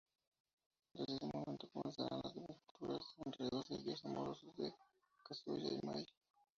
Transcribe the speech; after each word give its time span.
Desde 0.95 1.13
ese 1.15 1.27
momento, 1.27 1.69
comenzarán 1.69 2.21
las 2.23 2.33
desventuras, 2.33 3.03
enredos 3.23 3.69
y 3.69 3.77
líos 3.83 4.03
amorosos 4.03 4.57
de 4.57 4.73
Kazuya 5.27 5.69
y 5.69 5.79
May. 5.85 6.07